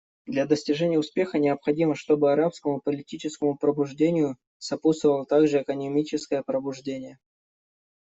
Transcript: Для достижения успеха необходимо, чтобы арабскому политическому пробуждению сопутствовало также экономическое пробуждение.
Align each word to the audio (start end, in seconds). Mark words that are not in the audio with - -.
Для 0.25 0.47
достижения 0.47 0.97
успеха 0.97 1.37
необходимо, 1.37 1.93
чтобы 1.93 2.31
арабскому 2.31 2.81
политическому 2.81 3.55
пробуждению 3.55 4.35
сопутствовало 4.57 5.27
также 5.27 5.61
экономическое 5.61 6.41
пробуждение. 6.41 7.19